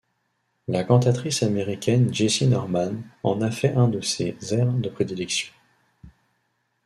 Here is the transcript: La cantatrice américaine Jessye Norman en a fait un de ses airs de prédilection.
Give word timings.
La 0.67 0.83
cantatrice 0.83 1.43
américaine 1.43 2.11
Jessye 2.11 2.47
Norman 2.47 2.93
en 3.21 3.39
a 3.39 3.51
fait 3.51 3.75
un 3.75 3.87
de 3.87 4.01
ses 4.01 4.35
airs 4.51 4.73
de 4.73 4.89
prédilection. 4.89 5.53